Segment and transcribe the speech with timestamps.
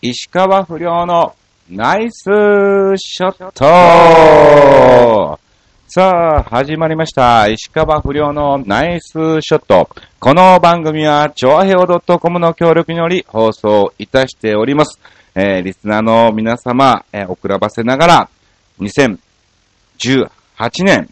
[0.00, 1.34] 石川不良の
[1.68, 2.22] ナイス
[2.96, 5.40] ショット
[5.88, 7.48] さあ、始まりました。
[7.48, 9.88] 石川不良のナイスショット。
[10.20, 15.00] この番組は、超平洋 .com の協力により放送いたしております。
[15.34, 18.30] えー、リスナーの皆様、えー、遅らばせながら、
[18.78, 19.18] 2018
[20.84, 21.10] 年、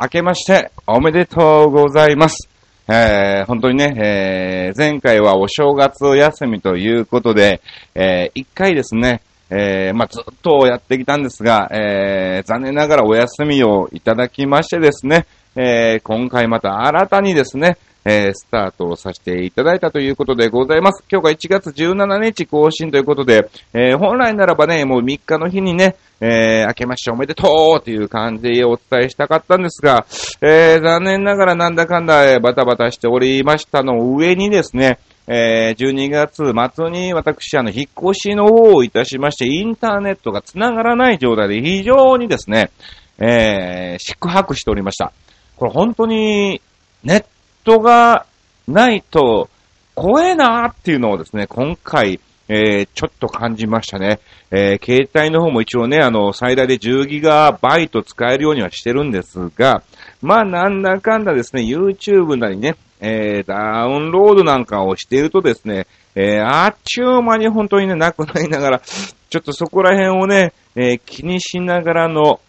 [0.00, 2.51] 明けましておめでとうございます。
[2.88, 7.60] えー、本当にね、えー、前回はお正月お休みということで、
[7.94, 21.04] えー、一回ですね、えー、まあ、ずっとやってきたんですが、えー、残念ながらお休みをいただきましてですね、えー、今回また新たにですね、えー、スタートをさせていただいたということでございます。
[21.10, 30.06] 今日が1月17日更新ということで、えー、本来ならばね、もう3日の日にね、えー、明けましておめでとうという感じでお伝えしたかったんですが、
[30.40, 42.70] えー、残念ながらなんだかんだ、バタバタしておりましたの上にですね、えー、12月末に私、あの、引っ越しの方をいたしまして、インターネットが繋がらない状態で非常にですね、
[43.18, 45.12] えー、宿泊しておりました。
[45.56, 46.60] これ本当に、
[47.04, 47.24] ネッ
[47.64, 48.26] トが
[48.68, 49.48] ないと、
[49.94, 54.20] 怖えなーっていうのをですね、今回、えー、ちょっと感じましたね。
[54.50, 59.82] えー、携帯の方も一応ね、あの、最大で10ギガバイト使えるようにはしてるんですが、
[60.20, 72.40] まあ、なんだかんだですね、YouTube なりね、えー、ダウンロードなんかをしているとですね、えー、あっちゅう間に本当にね、なくなりながら、ちょっとそこら辺をね、えー、気にしながらの、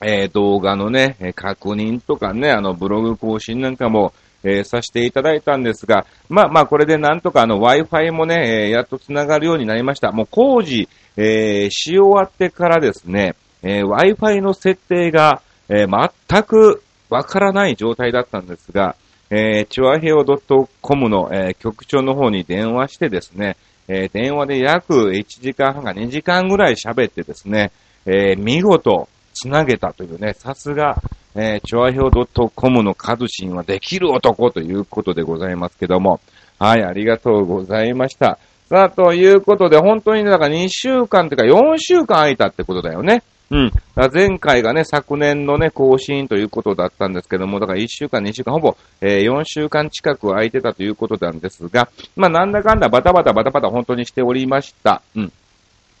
[0.00, 4.12] えー、動画のね、確認とかね、あの、ブログ更新なんかも、
[4.44, 10.12] えー、させていただいたんですが、まあまあこれでなんとかあの Wi-Fi もね、えー、やっと繋がるようになりました。
[10.12, 18.96] もう工事、えー、し終わってからですね、え Wi-Fi の設定が、え全くわからない状態だったんですが、
[19.30, 23.56] えー、チュアヘオ .com の、え局長の方に電話してですね、
[23.88, 27.72] え電話で約1時間半か2時間ぐらい喋ってですね、
[28.06, 29.08] え見事
[29.42, 31.02] 繋げたというね、さすが、
[31.34, 32.10] えー、チョアヘオ
[32.50, 36.20] .com のカズシンはできる男ということでございますけども。
[36.58, 38.38] はい、ありがとうございました。
[38.68, 43.22] さあ、ということで、本当にね、だから2週間というか4週間空いたってことだよね。
[43.50, 43.72] うん。
[44.12, 55.00] 前回がね、昨年のね、更新ということだったんですけども、だから1週間、2週間、ほぼ、えー、4週間近く空いてたということなんですが、まあ、なんだかんだバタバタバタバタ本当にしておりました。
[55.16, 55.32] うん。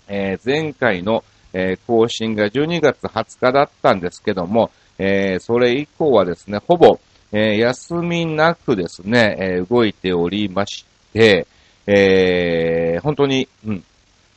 [0.08, 6.98] えー、前回の、えー、更新が12月20日だったんですけども、えー、それ以降はですね、ほぼ、
[7.32, 11.46] えー、休みなくですね、え、動いておりまして、
[11.86, 13.84] え、本当に、うん、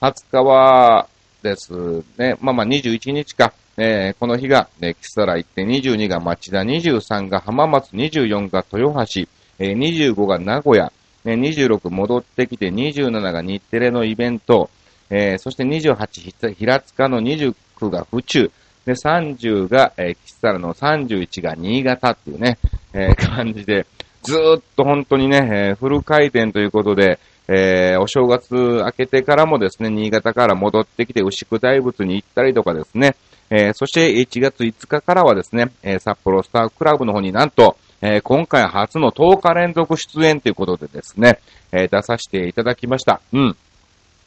[0.01, 1.07] 20日は
[1.41, 9.21] ですね、まあまあ21日か、え、この日が、ね、キサラ行って、22が町田、23が浜松、24が豊橋、
[9.59, 10.91] え、25が名古屋、
[11.23, 14.69] ね、26戻ってきて、27が日テレのイベント、
[15.11, 18.49] えー、そして28、平塚の29が府中、
[18.85, 22.57] で、30が、えー、キサラの31が新潟っていうね、
[22.93, 23.85] えー、感じで、
[24.23, 25.37] ずーっと本当にね、
[25.69, 33.15] えー、フル回転ということで、えー、お正月明けてからもですね、新潟から戻ってきて牛久大仏に行ったりとかですね、
[33.49, 41.39] えー、そして1月5日からはですね、えー、札幌スタークラブの方になんと、えー、今回初の10日連続出演ということでですね、
[41.71, 43.21] え、出させていただきました。
[43.33, 43.57] うん。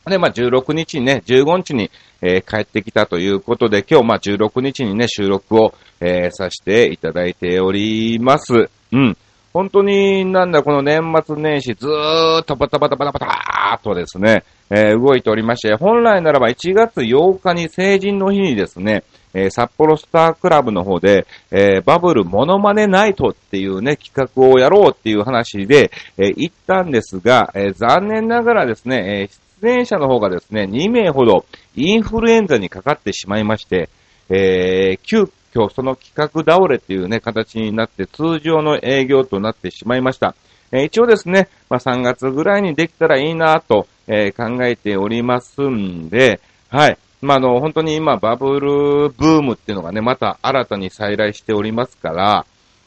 [0.06, 8.69] で、まあ、16日にね、15日に、えー、帰ってきたということで、今日、まあ、16日にね、収録を、えー、させていただいております。
[8.92, 9.16] うん。
[9.54, 29.28] 本当になんだ、この年末年始、ずーっとバタバタバタバターとですね、えー、動いておりまして、本来ならば1月8日に成人の日にですね、えー、札幌スタークラブの方で、えー、バブルモノマネナイトっていうね、企画をやろうっていう話で、えー、行ったんですが、え、残念ながらですね、え、
[29.64, 33.88] 出演者の方がですね、2名ほどインフルエンザにかかってしまいまして、
[34.28, 35.22] えー、急
[35.54, 40.34] 遽その企画倒れっていうね、形になって通常の営業となってしまいました。
[40.70, 46.98] えー、一応ですね、まあ、3月ぐらいにできたらいいなと、えー、考えておりますんで、はい。
[47.22, 52.47] まあ、あの、本当に今バブルブームっていうのがね、また新たに再来しておりますから、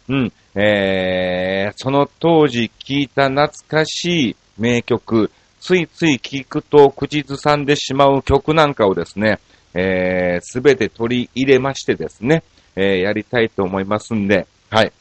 [0.10, 9.40] うん、えー、その当時聞いた懐かしい名曲、ついつい聞くと口ずさんでしまう曲なんかをですね、
[9.74, 12.44] えす、べて取り入れましてですね、
[12.76, 14.94] えー、やりたいと思いますんで、はい。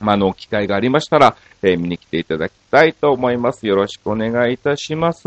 [0.00, 3.66] まあ、の、機会がありましたら、えー、見に来ていただきたいと思います。
[3.66, 5.22] よろしくお願いいたします。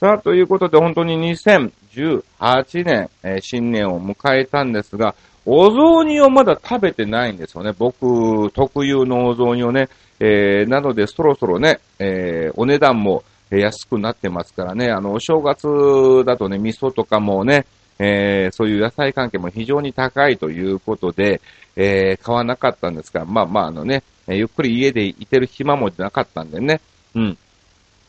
[0.00, 5.14] さあ、ということで、本当に2018年、えー、新年を迎えたんですが、
[5.44, 7.72] お雑煮をまだ食べてないんですよね。
[7.78, 9.88] 僕、特有のお雑煮をね。
[10.18, 17.66] えー、なので、そろそろね、えー、お値段も、安くなってますからね、あの、お正月だとね、味噌とかもね、
[17.98, 21.40] えーそういう野菜関係も非常に高いということで、
[21.76, 26.80] えー買わなかったんですが、まあまああのね、ゆっくり家でいてる暇もなかったんでね、
[27.14, 27.38] うん。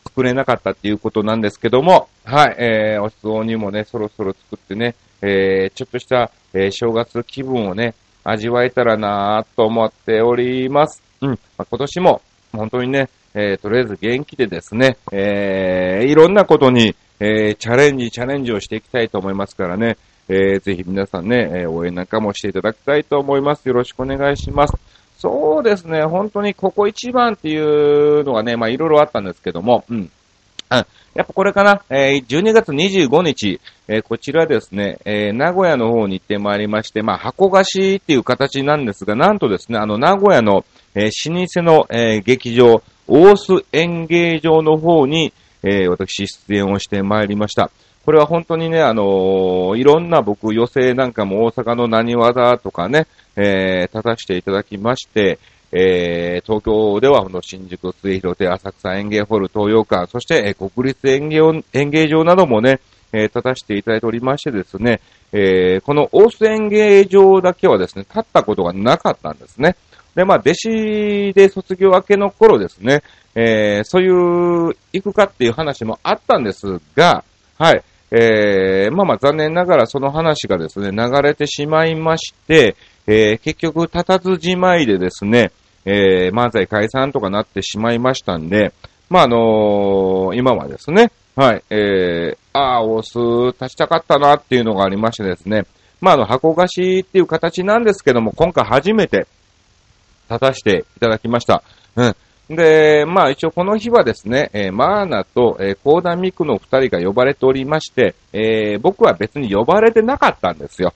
[0.06, 7.94] 作れなかったっていうことなんですけども、はい、えー、お雑煮もね、そろそろ作ってね、えー、ちょっとした、えー正月気分をね、
[8.24, 11.02] 味わえたらなぁと思っております。
[11.20, 11.30] うん。
[11.30, 13.08] まあ、今年も、本当にね、
[13.40, 19.96] えー、とりあえず元気でですね、えー、いろんなことに、えー、チャレンジ、チャレンジをしていきたいと思いますからね、
[20.28, 23.66] えー、ぜひ皆さんね、えー応援なんかもしていただきたいと思います。
[23.68, 24.74] よろしくお願いします。
[25.18, 30.10] そうですね、本当にここ一番っていうのがね、まあいろいろあったんですけども、うん。
[31.14, 40.64] やっぱこれかな、えー12月25日、えーこちらですね、えー名古屋の方に行ってまいりまして、まあ箱貸しっていう形なんですが、なんとですね、あの名古屋の、
[40.94, 45.32] え老舗の、え劇場、大須演芸場の方に、
[45.62, 47.70] えー私出演をしてまいりました。
[48.04, 53.06] これは本当にね、あのーいろんな僕、寄席なんかも大阪の何技とかね、
[53.36, 55.38] えー立たせていただきまして、
[55.72, 62.80] えー東京ではこの新宿、末広亭、浅草園芸ホール、東洋館、そして、えー国立演芸を演芸場などもね、
[63.12, 65.00] えー立たせていただいておりましてですね、
[65.32, 69.76] えーこの大須演芸場だけはですね、立ったことがなかったんですね。
[70.18, 73.04] で、まあ、弟子で卒業明けの頃ですね、
[73.36, 77.22] えーそういう、行くかっていう話もあったんですが、
[77.56, 82.74] はい、えーまあまあ残念ながらその話がですね、流れてしまいまして、
[83.06, 85.52] えー結局立たずじまいでですね、
[85.84, 88.72] えー漫才解散とかなってしまいましたんで、
[89.08, 95.62] まあ、あのー今はですね、はい、えー、ああ、大須立ちたかったなっていうのがありましてですね、
[96.00, 99.28] まあ、あの、箱貸しっていう形なんですけども、今回初めて
[100.28, 101.62] 立たせていただきました。
[101.96, 102.16] うん。
[102.50, 110.94] で、まあ一応この日はですね、えーマーナと、えー、コーダミクの二人が呼ばれておりまして、えー僕は別に呼ばれてなかったんですよ。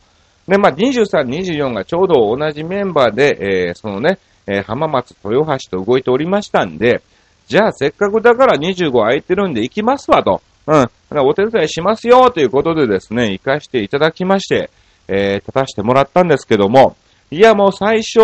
[0.49, 7.03] で、まあ23、24がちょうど同じメンバーで、えーそのね、えー浜松、豊橋と動いておりましたんで、
[7.47, 10.41] じゃあせっかくだから25空いてるんで行きますわと。
[10.67, 10.89] うん。
[11.27, 14.71] お手伝いしますよということでですね、行かしていただきまして、
[15.09, 16.97] えー立たせてもらったんですけども、
[17.33, 18.19] いや、もう最初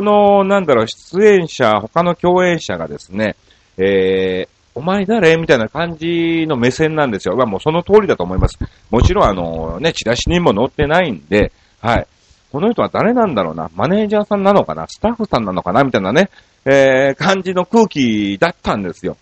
[0.00, 3.36] の、なんだろう、出演者、他の共演者がですね、
[3.76, 7.36] えー、お前誰みたいな感じの目線なんですよ。
[7.36, 8.58] まあもうその通りだと思います。
[8.90, 11.52] もちろんあの、ね、チラシにも載ってないんで、
[11.82, 12.06] はい。
[12.50, 16.30] この人は誰なんだろうなマネージャーさんなのかなスタッフさんなのかなみたいなね、
[16.64, 19.18] えー、感じの空気だったんですよ。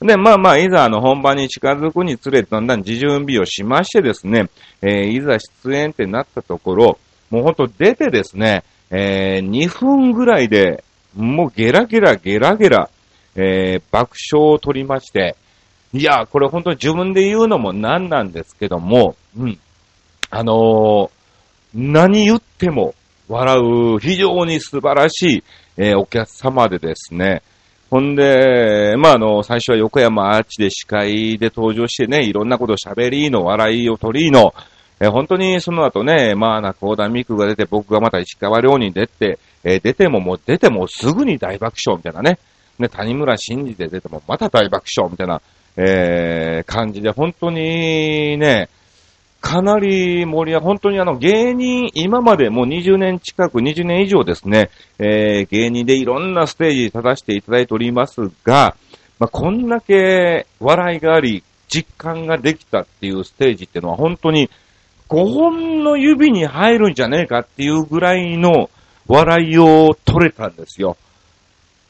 [0.00, 4.48] で、まあまあ、いざあの本番に近づくにつれてだんだん自準備をしましてですね、
[4.80, 6.98] えー、いざ出演ってなったところ、
[7.28, 10.84] もうほんと出てですね、えー、2分ぐらいで、
[11.14, 12.90] もうゲラゲラゲラゲラ、
[13.34, 15.36] えー、爆笑を取りまして、
[15.92, 19.58] いや、これ本当に自分で言うのもなんなんですけども、うん。
[20.30, 21.10] あのー
[21.74, 22.94] 何言っても
[23.28, 25.44] 笑う非常に素晴らしい、
[25.76, 27.42] えーお客様でですね、
[27.90, 34.54] ほんで、まあ、あの、最初は横山アーチで司会で登場してね、いろんなこと喋りの、笑いを取りの、
[35.00, 42.38] えー本当にその後ね、まあな、コーダミクが出て、僕がまた石川遼に出て、えー出てももう出てもすぐに大爆笑みたいなね、
[42.78, 45.40] ね、谷村新司で出てもまた大爆笑みたいな、
[45.76, 48.68] えー感じで、本当にね、
[49.42, 58.76] かなり盛り上が、本当にあの芸人、今までもう20年近く、20年以上ですね、えー芸人でいろんなステージに立たせていただいておりますが、
[59.18, 64.50] まあ、こんだけ笑いがあり、実感ができたっていうステージっていうのは本当に
[65.08, 68.70] 5本の指に入るんじゃねえかっていうぐらいの
[69.06, 70.96] 笑いを取れたんですよ。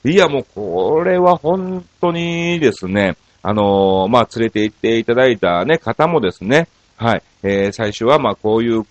[0.05, 8.83] いや、もうこれは本当にですね、あのーまあ、連れて行っていただいたね、方もですね、はい、えー最初はま、こういう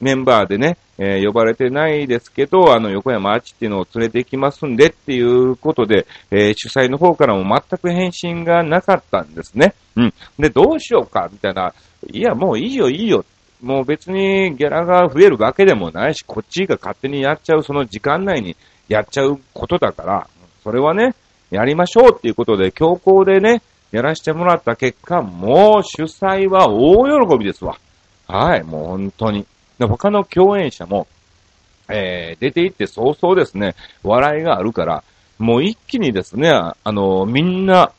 [0.00, 9.74] メンバーでね、えー呼ばれてないですけど、あの、横山アーチっていうのを連れて行きますんでっていうことで、えー主催の方からも全く返信がなかったんですね。
[9.96, 10.14] うん。
[10.38, 11.74] で、どうしようか、みたいな。
[12.10, 13.24] いや、もういいよ、いいよ。
[13.62, 18.56] もう別にギャラが増えるわけでもないし、こっちが勝手にやっちゃう、その時間内に
[18.88, 20.28] やっちゃうことだから、
[20.64, 21.14] それはね、
[21.50, 27.78] やりましょうっていうことで、強行でね、やらせてもらった結果、もう主催は大喜びですわ。
[28.26, 29.46] はい、もう本当に。
[29.78, 31.06] 他の共演者も、
[31.88, 35.04] えー、出て行って早々ですね、笑いがあるから、
[35.38, 37.92] もう一気にですね、あの、みんな、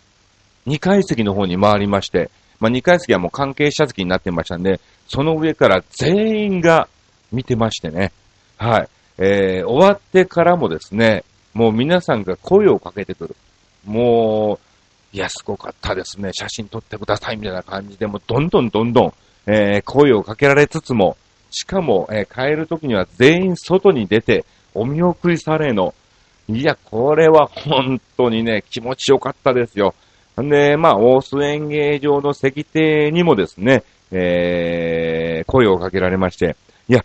[0.67, 2.31] 2階席の方に回りまして、
[2.63, 4.79] まあ、2階席はもう関係者席になってましたんで、
[5.09, 6.87] その上から全員が
[7.29, 8.13] 見てましてね。
[8.57, 8.89] はい。
[9.17, 13.35] えー、終わってからもですね、もう皆さんが声をかけてくる。
[13.83, 14.59] も
[15.13, 16.31] う、いや、すごかったですね。
[16.31, 19.13] 写真撮ってくださいみたいな感じで、もうどんどんどんどん、
[19.45, 21.17] えー、声をかけられつつも、
[21.51, 25.93] しかも、えー、帰る時には全員外に出て、お見送りされの。
[26.47, 29.93] いや、これは本当にね、気持ちよかったですよ。
[30.41, 36.55] んで、まあ、大須演芸場の石庭にもですね、えー、声をかけられまして、
[36.87, 37.03] いや、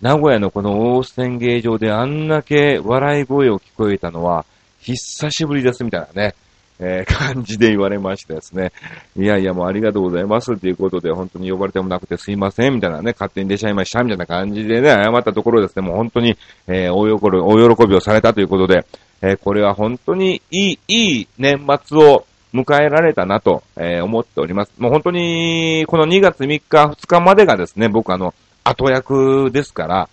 [0.00, 4.44] 名古屋のこの大須演芸場であんだけ笑い声を聞こえたのは、
[4.80, 6.34] 久しぶりですみたいなね、
[6.80, 8.72] えー、感じで言われましてですね。
[9.16, 16.36] いやいや、もうありがとうございますっていうことで、本当に呼ばれてもなくてすいません、みたいなね、勝手に出ちゃいました、みたいな感じでね、謝ったところですね、もう本当に、
[16.68, 18.86] えー、大喜び、大喜びをされたということで、
[19.20, 24.72] えー、これは本当にいい、いい年末を迎えられたなと、えー、思っております。
[24.78, 30.08] もう本当に、この2月3日、2日までがですね、僕あの、後役ですから、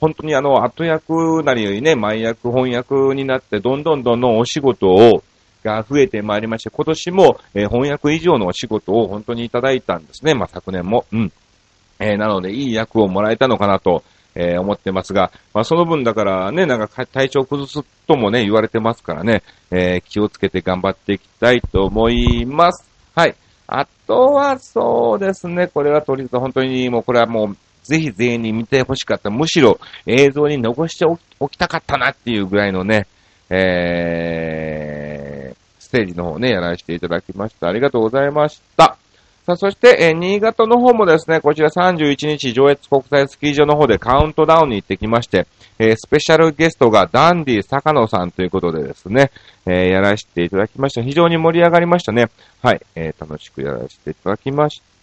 [0.00, 5.22] 本当にあの、後役なりよりね、前役、翻訳になって、どんどんどんどんお仕事を、
[5.62, 10.34] が増えてまいりまして、今年も、えー、翻訳以上のお仕事を本当にいただいたんですね。
[10.34, 11.06] まあ、昨年も。
[11.10, 11.32] うん。
[11.98, 14.02] えー、なので、いい役をもらえたのかなと、
[14.34, 22.84] えー、思ってますが、まあ、その分だからね、なんか体調崩すともね、言われてますからね、えー、気をつけて頑張っていきたいと思います。
[23.14, 23.34] はい。
[23.66, 29.30] あとはそうですね、これはとりあえず本当にもうこれはもうぜひ全員に見てほしかった。
[29.30, 31.16] むしろ映像に残してお
[31.48, 33.06] きたかったなっていうぐらいのね、
[33.50, 37.68] えー、ステージの方ね、やらせていただきました。
[37.68, 38.96] ありがとうございました。
[39.46, 45.46] さあ、そして、えー、新潟の方もですね、こちら31日、上越国際スキー場の方でカウントダウンに行ってきまして、
[45.78, 49.30] えー、スペシャルゲストがダンディ坂野さんということでですね、
[49.66, 51.02] えー、やらせていただきました。
[51.02, 52.30] 非常に盛り上がりましたね。
[52.62, 54.93] はい、えー、楽しくやらせていただきました。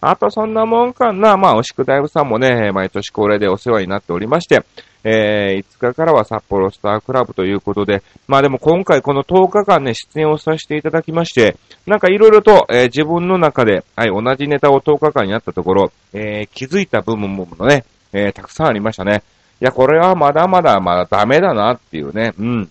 [0.00, 1.36] あとそんなもんかな。
[1.36, 4.64] まあ、おしく大夫さんもね、毎年恒例でお世話になっておりまして、
[5.04, 19.22] えー、5日からは札幌スタークラブということで、まあでも今回この10日間ね、出演をさせていただきまして、なんかいろいろと、えー、自分の中で、はい、同じネタを10日間やったところ、えー、気づいた部分もね、えー、たくさんありましたね。
[19.60, 22.70] いや、これはまだまだまだダメだなっていうね、うん。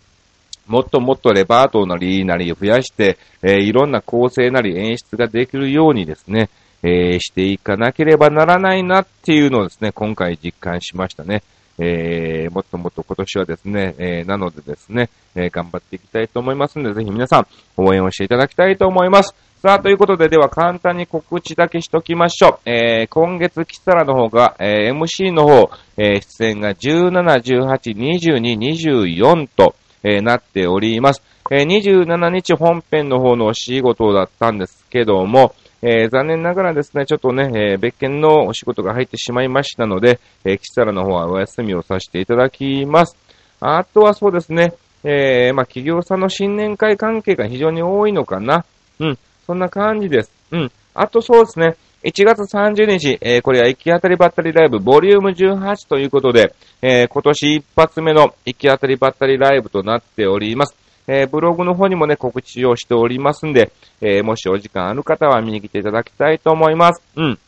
[0.67, 6.49] もっともっとレパートなりなり増やして、えー、いろんな構成なり演出ができるようにですね、
[6.83, 11.43] えー、していかなければならないなっていうのをですね、今回実感しましたね。
[11.81, 19.33] えー、もっともっと今年はですね、えー、なのでですね、えー、頑張っていきたいと思いますので、ぜひ皆さん応援をしていただきたいと思います。
[19.61, 22.69] さあ、ということで、では簡単に告知だけしときましょう。
[22.69, 31.21] えー、今月、キサラの方が、えー、MC の方、えー、出演が17、18、22、24と、えー、なっております。
[31.51, 43.17] えー、27日本編の方のお仕事だったんですけども、えー、残念ながらですね、ちょっとね、えー、別件のお仕事が入ってしまいましたので、えー、キサラの方はお休みをさせていただきます。
[43.61, 48.65] あとはそうですね、えー、まあ、企業さんの新年会関係が非常に多いのかな。
[48.99, 50.31] うん、そんな感じです。
[50.51, 50.71] うん。
[50.93, 60.75] あとそうですね、1月30日、えー、これは行き当たりばったりライブ、ボリューム18ということで、えー、今年一発目の行き当たりばったりライブとなっております。
[61.11, 67.01] えー、ブログの方にもね、告知をしておりますんで、えー、もしお時間ある方は見に来ていただきたいと思います。
[67.15, 67.39] うん。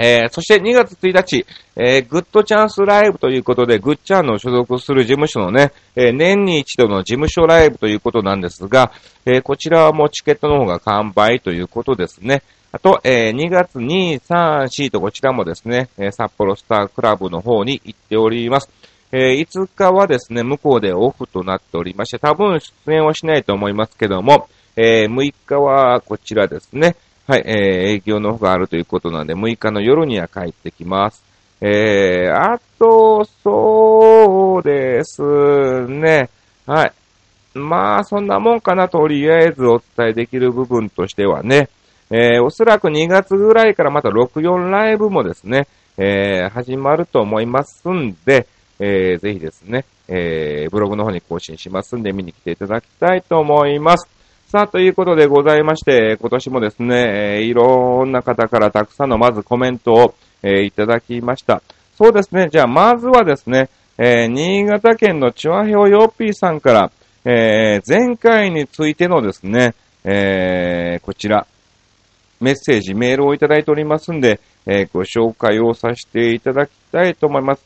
[0.00, 1.44] えー、そして2月1日、
[1.76, 8.90] えー、グッドチャンスライブということで、グッチャンの所属する事務所のね、えー、年に一度の事務所ライブということなんですが、
[9.26, 12.42] えこちらはもうチケットの方が完売ということですね。
[12.72, 18.70] あと、え2月2、3、4とこちらもですね、え札幌スタークラブの方に行っております。
[19.12, 26.96] えー、5日はですね、向こうでオフとなっておりまして、多分出演はしないと思いますけども、えー、6日はこちらですね。
[27.26, 27.54] はい、えー、
[27.96, 31.24] 営業の方があるということなので、6日の夜には帰ってきます。
[31.60, 35.22] えー、あと、そうです
[35.86, 36.30] ね。
[36.66, 36.92] はい。
[37.54, 41.68] まあ、そんなもんかな、とりあえずお伝えできる部分としてはね。
[42.10, 45.66] えー、おそらく2月ぐらいからまた64ライブもですね、
[45.98, 48.46] えー、始まると思いますんで、
[48.80, 54.08] えー、ぜひですね、えー、ブログの方に更新しますんで見に来ていただきたいと思います。
[54.48, 61.62] さあ、ということでございまして、今年もですね、えー、いろんな方からたくさんのまずコメントを、えー、いただきました。
[61.96, 63.68] そうですね、じゃあまずはですね、
[63.98, 66.92] えー、新潟県のチュアヘオヨッピーさんから、
[67.24, 71.46] えー、前回についてのですね、えー、こちら、
[72.40, 77.64] メッセージ、メールをいただいておりますんで、えー、ご紹介をさせていただきたいと思います。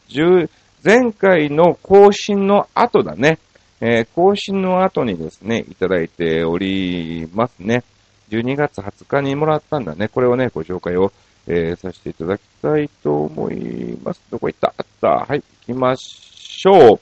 [0.84, 3.38] 前回の更新の後だね。
[3.80, 7.84] えー、更新の後にですね、いただいておりますね。
[8.30, 10.08] 12月20日にもらったんだね。
[10.08, 11.12] これをね、ご紹介を、
[11.46, 14.20] えー、させていただきたいと思います。
[14.30, 14.74] どこ行った？
[14.76, 15.08] あった。
[15.08, 17.00] はい、行きましょう。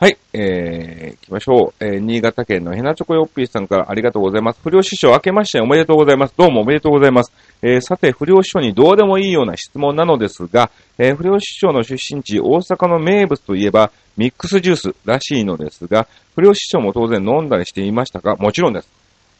[0.00, 1.84] はい、えー、行きましょう。
[1.84, 4.60] えー、新潟県のヘナチョコヨッピーさんからありがとうございます。
[4.62, 6.34] 不良師匠明けましておめでとうございます。
[6.36, 7.32] どうもおめでとうございます。
[7.62, 18.36] えー、さて、不良師匠にどうでもいいような質問なのですが、えー、不良師匠の出身地、大阪の名物といえば、ミックスジュースらしいのですが、不良師匠も当然飲んだりしていましたか？
[18.36, 18.88] もちろんです。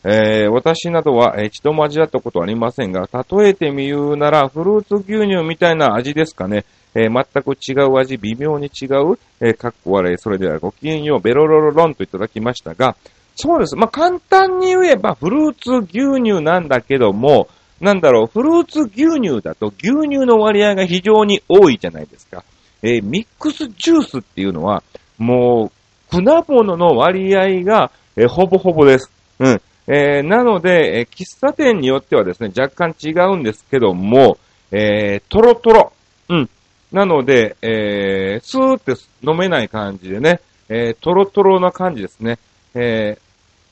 [0.05, 6.65] えー、私などはえ一度も味わったことはありませんが、例えてみ言うなら、フルーツ牛乳みたいな味ですかね。
[6.95, 12.97] えー、全く違う味、微妙に違う、えー、かっこ笑い、それではごきげんよう、ベロロロロンといただきましたが、
[13.37, 13.77] そうです。
[13.77, 17.49] まあ、簡単に言えば、フルーツ牛乳なんだけども、
[17.81, 22.45] なんだろう、フルーツ牛乳だと牛乳の割合が非常に多いじゃないですか。
[22.83, 24.83] えー、ミックスジュースっていうのは、
[25.19, 25.71] も
[26.11, 29.11] う、果物の割合が、えー、ほぼほぼです。
[29.39, 29.61] うん。
[29.87, 34.39] えー、なので、え、喫茶店によってはですね、若干違うんですけども、
[34.71, 35.93] えー、トロトロ。
[36.29, 36.51] うん。
[36.93, 42.39] なので、えー、スーって飲めない感じでね、えー、トロトロな感じですね。
[42.75, 43.19] え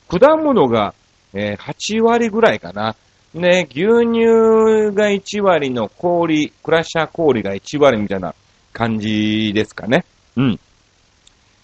[0.08, 0.94] ー、果物が、
[1.34, 2.96] えー、8割ぐらいかな。
[3.36, 8.34] ね、牛乳が1割の氷、クラッシャー氷が1割みたいな
[8.72, 10.04] 感じですかね。
[10.36, 10.60] うん。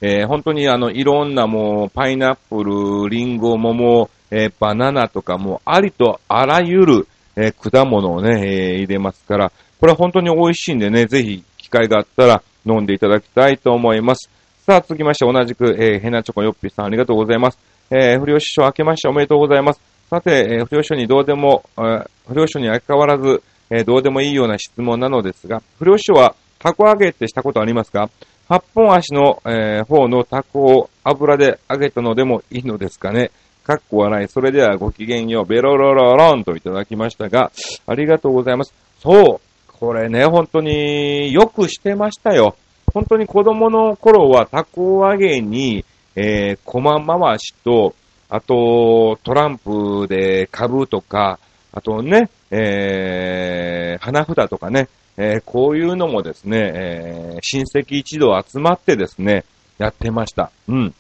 [0.03, 14.31] えー、本当にあの、いろんなもう、パイナップル、リンゴ、桃、えー、バナナとかもありとあらゆる、えー、果物をね、えー、入れますから、これは本当に美味しいんでね、ぜひ機会があったら飲んでいただきたいと思います。
[14.67, 17.59] さあ、続きまして同じく、えー、ヘナチョコヨッピーさんありがとうございます。
[17.91, 19.92] えー、不良師匠明けましておめでとうございます。
[20.13, 28.11] さて、えー、不良師匠にどうでも、えー、不良師匠に相変わらず、えー、どうでもいいような質問なのですが、不良師匠はタコ揚げってしたことありますか？
[28.47, 33.31] 八本足の、えー、方のタコを油で揚げたのでもいいのですかね？
[33.65, 34.29] かっこ笑い。
[34.29, 35.47] それではごきげんよう。
[35.47, 37.51] ベロロロロンといただきましたが、
[37.87, 38.75] ありがとうございます。
[38.99, 39.41] そう。
[39.73, 42.55] これね、本当によくしてましたよ。
[42.93, 47.95] 本当に子供の頃はタコ揚げに、えー、コマ回しと、
[48.35, 51.39] あと、トランプで株とか、
[51.71, 59.45] あとね、えー、花札とかね、えー、こういうのもですね、えー、親戚一同集まってですね、
[59.77, 60.51] やってました。
[60.67, 60.95] うん。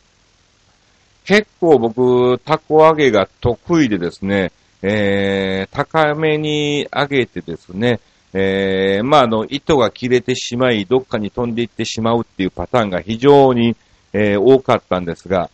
[1.24, 4.52] 結構僕、タコ揚げが得意でですね、
[4.82, 8.00] えー、高めに揚げてですね、
[8.34, 13.74] えー、まあ、あの、糸が切れてしまい、どっかに飛んでいってしまうっていうパターンが非常に、
[14.12, 15.48] えー、多かったんですが、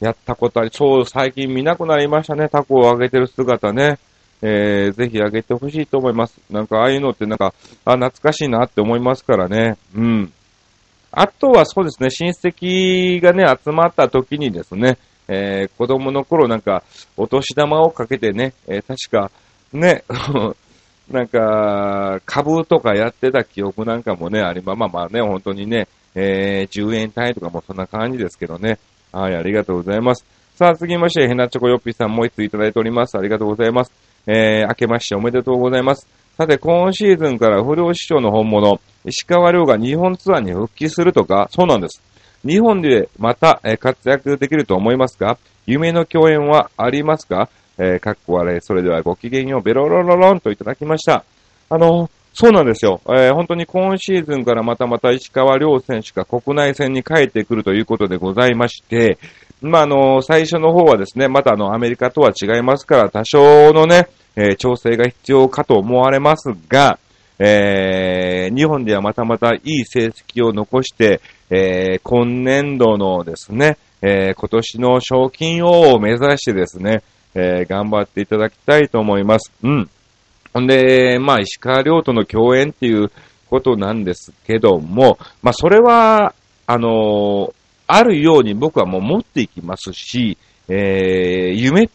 [0.00, 3.98] やったことあり、そう、最近見なくなりましたね、タコを揚げてる姿ね。
[4.40, 6.38] えー、ぜひ揚げてほしいと思います。
[6.50, 9.76] なんか、ああいうのってなんか、あ、懐かしいなって思いますからね。
[9.94, 10.32] うん。
[11.10, 16.84] あとはそうですね、親戚がね、集まった時にですね、えー、子供の頃なんか、
[17.16, 19.30] お年玉をかけてね、えー、確か、
[19.72, 20.04] ね、
[21.10, 28.78] なんか、株とかやってた記憶なんかもね、ありま、まあまあね、本当にね、えー、10円単位とかもそんな感じですけどね。
[29.12, 30.24] はい、ありがとうございます。
[30.54, 33.16] さあ、次まして、ヘナチョコヨッピーさんもう一ついただいております。
[33.16, 33.92] ありがとうございます。
[34.26, 36.06] えー、明けましておめでとうございます。
[36.36, 42.02] さて、今シーズンから不良師匠の本物、石川遼が日本ツアーに復帰するとか、そうなんです。
[42.44, 45.38] 日本でまた、え活躍できると思いますか？
[45.66, 47.48] 夢の共演はありますか？
[47.78, 48.60] えー、かっこ悪い。
[48.60, 51.24] それではごきげんよう、ベロロロロンといただきました。
[51.70, 53.00] あの、そうなんですよ。
[53.08, 59.18] えー、本当に今シーズンからまたまた石川遼選手が国内戦に帰ってくるということでございまして、
[59.60, 67.00] まあ、あの、最初の方はですね、またあの、アメリカとは違いますから、多少のね、えー、調整が必要かと思われますが、
[67.40, 71.20] えー、日本ではまたまたいい成績を残して、
[71.50, 77.02] えー、今年度のですね、えー、今年の賞金王を目指してですね、
[77.34, 79.52] えー、頑張っていただきたいと思います。
[79.64, 79.90] うん。
[80.58, 83.12] ほんで、まあ、石川遼との共演っていう
[83.48, 86.34] ことなんですけども、まあ、それは、
[86.66, 87.54] あの、
[87.86, 91.88] あるように僕はもう持っていきますし、えー、夢っ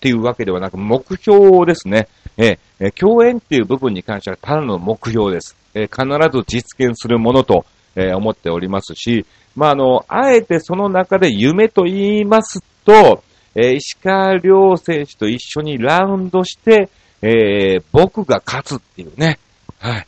[0.00, 2.08] ていうわけではなく目標ですね。
[2.36, 5.56] えー、共演っていう部分に関してはただの目標です。
[5.74, 13.22] えー、必ず実現するものと、えー、思っておりますし、まあ、あの、あえてその中で夢と言いますと、
[13.54, 16.90] えー、石川遼選手と一緒にラウンドして、
[17.22, 19.38] えー、僕が勝つっていうね。
[19.78, 20.06] はい。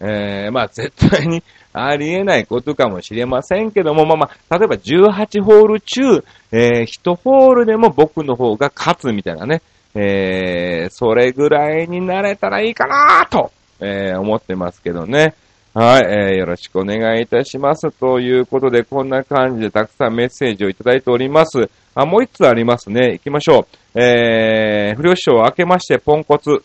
[0.00, 1.42] えー、まあ絶対に
[1.72, 9.62] ありえないことかもしれませんけども、まあまあ、例えば18ホール中、えー、1ホールでも僕の方が勝つみたいなね。
[9.94, 15.34] えー、それぐらいになれたらいいかなと、えー、思ってますけどね。
[15.74, 17.90] はい、えー、よろしくお願いいたします。
[17.92, 21.70] ということで、こんな感じでたくさんメッセージをいただいております。
[21.94, 23.12] あ、もう一つありますね。
[23.12, 24.00] 行きましょう。
[24.00, 26.62] えー、不良師匠明けましてポンコツ。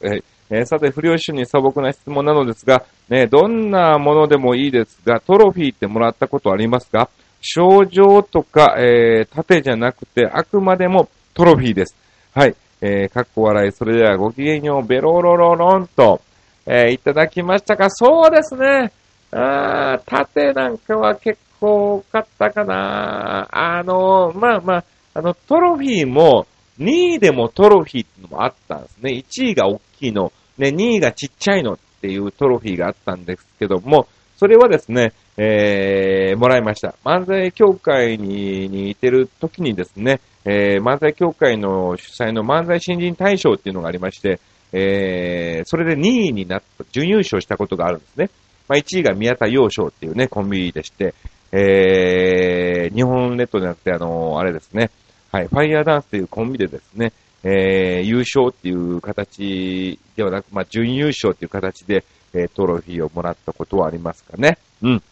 [0.49, 7.09] えー、さて、不良師匠に素朴な質問なのですが、ね、どんなものでもいいですが、トロフィーってもらったことありますか？
[7.41, 11.95] 賞状とか、えー、盾じゃなくて、あくまでもトロフィーです。
[12.33, 12.55] はい。
[12.81, 13.71] えー、かっこ笑い。
[13.73, 16.21] それではごきげんよう、ベロロロロンと、
[16.65, 17.89] えー、いただきましたか？
[17.89, 18.91] そうですね。
[19.31, 23.47] あー、盾なんかは結構多かったかな。
[23.51, 26.45] あの、まあまあ、あの、トロフィーも、
[26.79, 29.11] 2位でもトロフィーってのもあったんですね。
[29.11, 36.95] 1位が大きいの、ね、2位がちっちゃいのっていうトロフィーがあったんですけども、それはですね、えー、もらいました。
[37.05, 44.39] 漫才協会ににいてる時にですね、えー、漫才協会の主催の漫才新人大賞っていうのがありまして、
[44.73, 48.29] えー、それで2位になった、準優勝したことがあるんですね。
[48.67, 51.13] まあ、1位が宮田洋翔っていうね、コンビでして、
[51.51, 54.89] えー、日本ネットじゃなくて、あのー、あれですね、
[55.31, 64.57] はい、ファイヤーダンスというコンビでですね、えー、優勝っていう形ではなく、まあ、準優勝っていう形で、えー、トロフィーをもらったことはありますかね。
[64.81, 65.03] うん。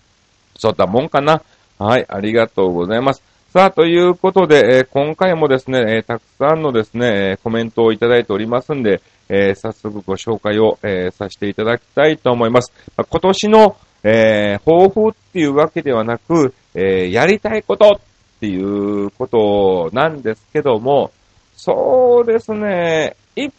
[0.57, 1.43] そうだもんかな。
[1.77, 3.21] はい、ありがとうございます。
[3.53, 9.01] さあ、ということで、えー、今回もですね、えー、たくさんのですね、コメントをいただいておりますんで、
[9.33, 12.73] えー、早速ご紹介を、えさせていただきたいと思います。
[12.97, 21.11] まあ、今年の、え抱負っていうわけではなく、えやりたいことっていうことなんですけども、
[21.55, 23.51] そうですね、いっ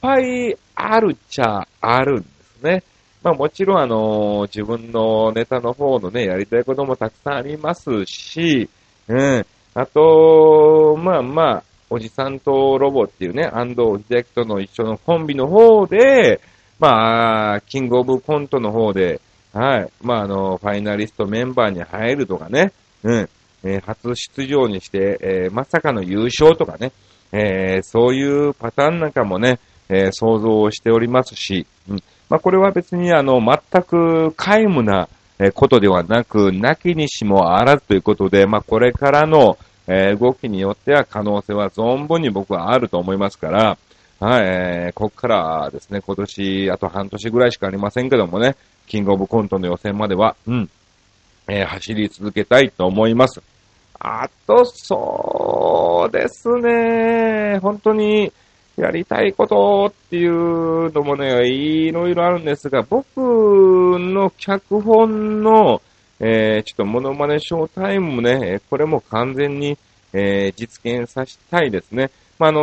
[0.00, 2.28] ぱいあるっちゃあるんで
[2.60, 2.82] すね。
[3.22, 8.70] まあもちろんあの、自分のネタの方のね、やりたいこともたくさんありますし、
[9.08, 9.46] うん。
[9.74, 16.40] あと、まあまあ、おじさんとロボっていうね、安藤秀明との一緒のコンビの方で、
[16.78, 19.20] まあ、キングオブコントの方で、
[19.52, 19.90] はい。
[20.02, 22.72] まあ、あの、ファイナリストメンバーに入るとかね、
[23.02, 23.28] うん。
[23.64, 26.92] えー、初出場にして、えー、まさかの優勝とかね、
[27.32, 29.58] えー、そういうパターンなんかもね、
[29.90, 31.96] え想像しておりますし、うん。
[32.28, 35.08] まあ、これは別にあの、全く皆無な、
[35.40, 39.56] えことではなく、なきにしもあらずということで、まあ、これからの、
[39.88, 43.78] え動きによっては可能性は存分に僕はあると思いますから、
[44.20, 50.70] はい、えー、こっからですね、今年、あと半年ぐらいしかありませんけどもね、キングオブコントの予選までは、うん、
[51.48, 53.40] えー、走り続けたいと思います。
[53.98, 58.32] あと、そうですね、本当に、
[58.78, 65.82] やりたいことっていうのもね、いろいろあるんですが、僕の脚本の、
[66.20, 69.78] えー、ちょっとモノマネショータイムもね、これも完全に、
[70.12, 72.10] えー、実現させたいですね。
[72.38, 72.60] まあ、あの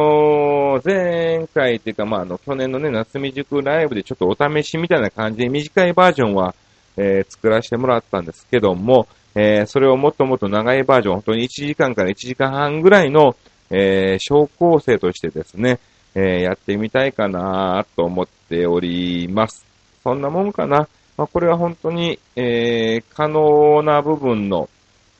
[0.79, 6.55] ー、前回っていうか、まあ、あの、去年のね、夏未熟ライブでちょっとお試しみたいな感じで短いバージョンは、
[6.97, 13.35] えー、作らせてもらったんですけども、えー、それをもっともっと長いバージョン、本当に1時間から1時間半ぐらいの、
[13.69, 15.79] えー、小構成としてですね、
[16.15, 19.65] えー、やってみたいかなと思っております。
[20.03, 20.87] そんなもんかな。
[21.17, 24.69] まあ、これは本当に、えー、可能な部分の、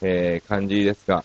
[0.02, 1.24] えー、感じですが、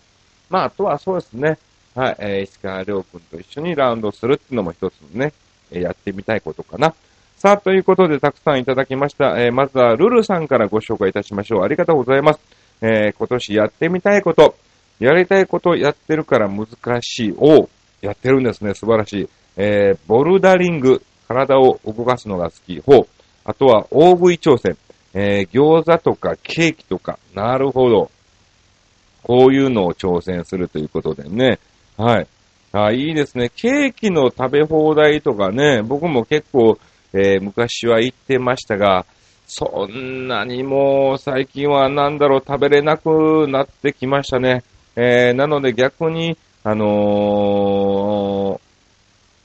[0.49, 1.57] まあ、あとはそうですね。
[1.93, 5.33] はい、えー、石川亮君と一緒にラウンドするっていうのも一つのね、
[5.71, 6.93] えー、やってみたいことかな。
[7.37, 9.41] さあ、ということでたくさんいただきました。
[9.41, 11.63] えー、まずはルルさんからご紹介いたしましょう。
[11.63, 12.39] ありがとうございます。
[12.81, 14.55] えー、今年やってみたいこと、
[14.99, 16.67] やりたいことやってるから難
[17.01, 17.33] しい。
[17.37, 17.67] を
[18.01, 18.73] やってるんですね。
[18.73, 19.29] 素晴らしい。
[19.57, 22.79] えー、ボルダリング、体を動かすのが好き。
[22.79, 23.07] ほう。
[23.43, 24.77] あとは、大食い挑戦。
[25.13, 27.19] えー、餃子とかケーキとか。
[27.33, 28.11] なるほど。
[29.23, 31.59] こういうのを挑戦するということでね。
[31.97, 32.27] はい。
[32.71, 33.49] あ、いいですね。
[33.49, 36.77] ケーキの食べ放題とかね、僕も結構、
[37.13, 39.05] えー、昔は行ってましたが、
[39.45, 44.63] そんなにもう最近はなんだろう、食べれなくなってきましたね。
[44.95, 48.61] えー、なので逆に、あの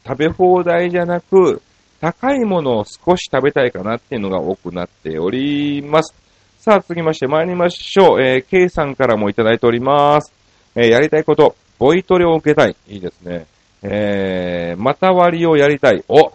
[0.05, 1.61] ー、食べ放題じゃなく、
[2.01, 6.15] 高いものを少し食べたいかなっていうのが多くなっております。
[6.59, 8.21] さあ、続きまして参りましょう。
[8.21, 10.33] えー、K さんからもいただいております。
[10.75, 12.77] えー、やりたいこと、ボイトレを受けたい。
[12.89, 13.47] いいですね。
[13.83, 16.05] えー、また割りをやりたい。
[16.09, 16.33] お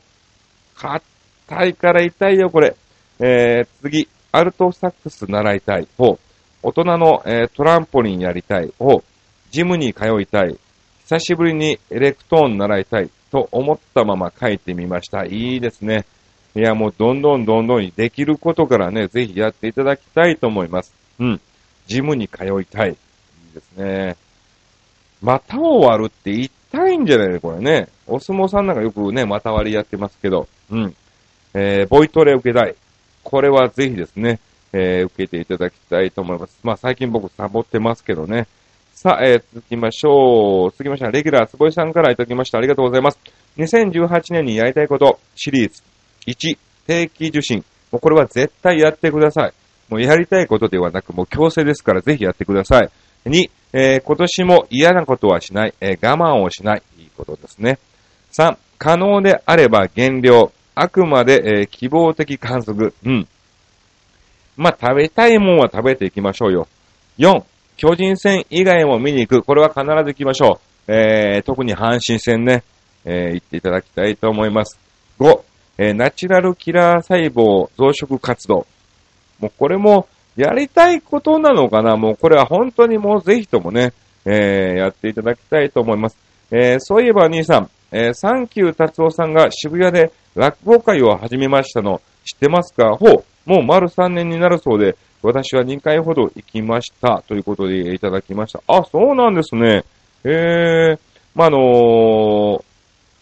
[0.76, 2.76] 硬いから痛いよ、これ。
[3.20, 5.88] えー、次、アルトサックス習いたい。
[5.98, 6.20] ほう。
[6.64, 8.74] 大人の、えー、トランポリンやりたい。
[8.80, 9.04] ほう。
[9.52, 10.58] ジムに通いたい。
[11.04, 13.10] 久しぶりにエレクトーン習いたい。
[13.32, 15.26] と思ったまま書いてみました。
[15.26, 16.06] いいですね。
[16.54, 20.94] いや、もうどんどんどんどんできることからね、ぜひやっていただきたいと思います。
[21.20, 21.42] うん。
[21.88, 22.90] ジムに通いたい。
[22.90, 22.96] いい
[23.54, 24.18] ですね。
[25.22, 27.88] 股を割るって痛いんじゃないのこれね。
[28.06, 30.48] お相撲さんなんかよくね、股割りやってますけど。
[30.70, 30.96] うん。
[31.54, 32.76] えー、ボイトレ受けたい。
[33.24, 34.40] これはぜひですね、
[34.74, 36.60] えー、受けていただきたいと思います。
[36.64, 38.48] まあ最近僕サボってますけどね。
[39.02, 40.72] さあ、えー、続きましょう。
[40.74, 42.60] 続きましては、レギュラー、つぼいさんからいただきました。
[42.60, 43.18] ありがとうございます。
[43.58, 45.82] 2018年にやりたいことシリーズ
[46.28, 47.66] 1、定期受診。
[47.92, 49.54] もうこれは絶対やってください。
[49.90, 52.92] もうやりたいことではなく、もう強制ですからぜひやってください。
[53.26, 57.80] 2、えー今年も嫌なことはしない、えー我慢をしない、いいことですね。
[58.34, 63.28] 3、可能であれば減量、あくまで、えー希望的観測、うん。
[64.58, 66.68] まあ、食べたいもんは食べていきましょうよ。
[67.18, 67.44] 4、
[67.78, 69.44] 巨人戦以外も見に行く。
[69.44, 70.92] これは必ず行きましょう。
[70.92, 72.64] えー、特に阪神戦ね、
[73.06, 74.80] えー行っていただきたいと思います。
[75.20, 75.42] 5、
[75.78, 78.68] えーナチュラルキラー細胞増殖活動。
[79.40, 81.98] もうこれもやりたいことなのかな？
[81.98, 83.94] もうこれは本当にもうぜひともね、
[84.26, 86.18] えーやっていただきたいと思います。
[86.52, 92.96] えーそういえば兄さん、えーサンキュー達夫さんが渋谷で落語会を始めましたの知ってますか？
[92.98, 98.62] ほう、もう丸3年になるそうで、私は2回ほど行きましたということでいただきました。
[98.68, 99.84] あ、そうなんですね。
[100.24, 101.00] えー、
[101.36, 102.64] まあ、あのー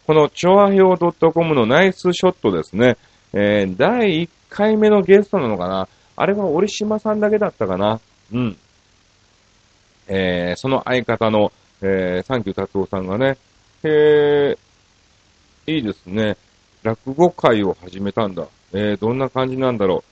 [0.10, 2.98] この、チョアヘオ .com のナイスショットですね。
[3.32, 8.00] えー、第1回目のゲストなのかなあれは折島さんだけだったかな
[8.34, 8.58] うん。
[10.08, 11.52] えー、その相方の、
[11.84, 13.38] えー、サンキュー達夫さんがね、
[13.84, 16.38] へー、いいですね。
[16.82, 18.48] 落語会を始めたんだ。
[18.74, 20.09] えー、どんな感じなんだろう。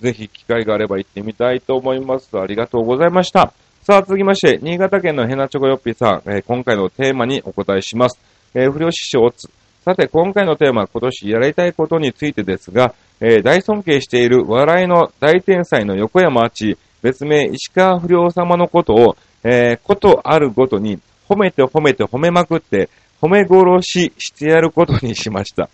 [0.00, 2.28] ぜひ機会があれば行ってみたいと思います。
[2.38, 3.52] ありがとうございました。
[3.82, 8.18] さあ、続きまして、新潟県のヘナチョコヨッピーさん、えー今回のテーマにお答えします。
[8.54, 9.48] えー不良師匠つ。
[9.84, 22.88] さて、今回のテーマ今年やりたいことについてですが、えー大尊敬している笑いの大天才の横山あち、別名石川不良様のことを、えことあるごとに褒めて褒めて褒めまくって、
[23.22, 25.70] 褒め殺ししてやることにしました。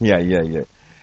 [0.00, 0.62] いやいやいや。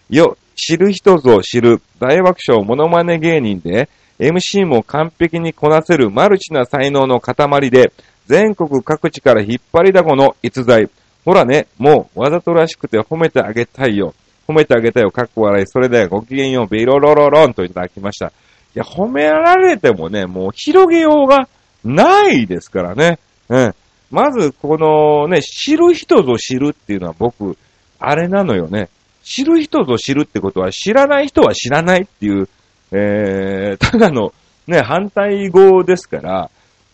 [0.10, 7.94] よ、知る人ぞ知る大爆笑モノマネ芸人で、MC も完璧にこなせるマルチな才能の塊で、
[8.28, 10.90] 全国各地から引っ張りだこの逸材。
[11.24, 14.14] ほらね、もうわざとらしくて褒めてあげたいよ。
[14.48, 15.12] 褒めてあげたいよ。
[15.12, 15.68] かっこ笑い。
[15.68, 16.68] それではごきげんよう。
[16.68, 18.28] ベロロロロンといただきました。
[18.28, 18.32] い
[18.74, 21.48] や、褒められてもね、もう広げようが
[21.84, 23.20] ないですからね。
[23.48, 23.76] うん。
[24.12, 27.58] まず、このね、知る人ぞ知るっていうのは僕、
[28.00, 28.90] あれなのよね。
[29.30, 32.50] 知る人ぞ知るってことは、知らない人は知らないっていう、
[32.92, 34.34] えー、 ただの、
[34.68, 36.50] ね、反対語ですから、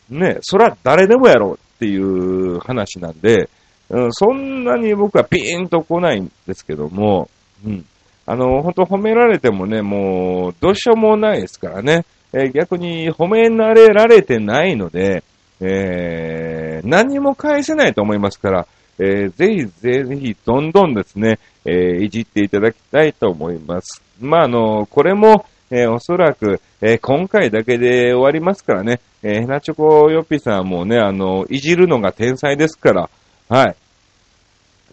[0.09, 3.49] ね、そら誰でもやろうっていう話なんで、
[3.89, 7.29] うん、そんなに僕はピーンと来ないんですけども、
[7.65, 7.85] うん。
[8.25, 12.05] あの、本当褒められてもね、もう、どうしようもないですからね。
[12.33, 15.23] えー逆に褒められられてないので、
[15.61, 18.67] えー、何も返せないと思いますから、
[18.99, 24.01] えー、ぜひぜひ、どんどんですね、えー、いじっていただきたいと思います。
[24.21, 33.09] まあ、あの、これも、えーおそらく、えー今回だけで終わりますからね、えー、ヘナチョコヨッピさんもね、あの、いじるのが天才ですから、
[33.49, 33.75] はい。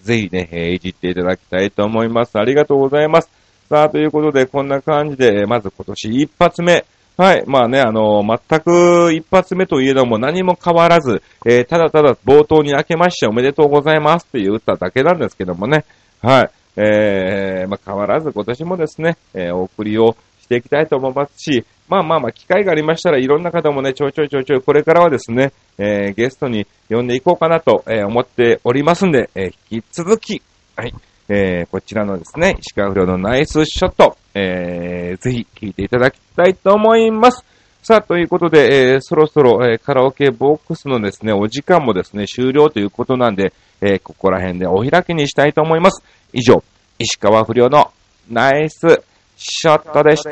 [0.01, 2.39] ぜひね、えーいじっていただきたいと思います。
[2.39, 3.31] ありがとうございます。
[3.69, 6.85] さあ、ということで、こんな感じで、えまず今年一発目。
[7.23, 7.45] はい。
[7.47, 15.85] まあね、あの全く一発目といえども何も変わらず、えーただただ冒頭に明けましておめでとうございますって言っただけなんですけどもね。
[16.21, 16.51] はい。
[16.75, 30.43] えー、まあ変わらず今年もですね、えーお送りをしていきたいと思いますし、まあまあまあ、機会がありましたらいろんな方もね、ちょいちょいちょいちょい、これからはですね、えーゲストに呼んでいこうかなと、えー思っておりますんで、えー引き続き、
[30.75, 30.93] はい、
[31.29, 37.45] えーこちらのですね、石川不良のナイスショット、えーぜひ聞いていただきたいと思います。
[37.83, 46.03] さあ、ということで、えーそろそろ、えーカラオケボックスのですね、お時間もですね、終了ということなんで、えーここら辺でお開きにしたいと思います。
[46.33, 46.63] 以上、
[46.99, 47.91] 石川不良の
[48.31, 49.03] ナイス
[49.37, 50.31] ショットでした。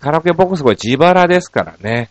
[0.00, 2.08] カラオケボックスこれ自腹ですからね。